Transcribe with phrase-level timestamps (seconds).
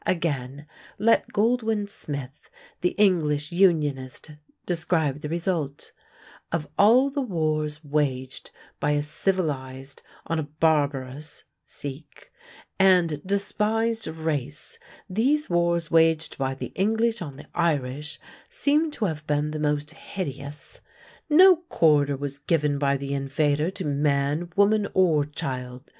[0.07, 0.65] Again
[0.97, 2.49] let Goldwin Smith,
[2.81, 4.31] the English Unionist,
[4.65, 5.91] describe the result:
[6.51, 11.43] "Of all the wars waged by a civilized on a barbarous
[12.79, 19.27] and despised race these wars waged by the English on the Irish seem to have
[19.27, 20.81] been the most hideous.
[21.29, 25.83] No quarter was given by the invader to man, woman, or child.